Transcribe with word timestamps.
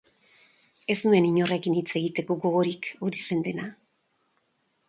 Ez 0.93 0.95
nuen 1.07 1.27
inorekin 1.31 1.77
hitz 1.81 1.87
egiteko 2.01 2.39
gogorik, 2.47 2.91
hori 3.05 3.23
zen 3.29 3.47
dena. 3.49 3.69